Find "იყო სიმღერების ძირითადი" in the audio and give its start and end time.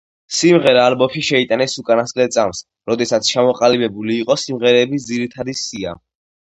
4.25-5.61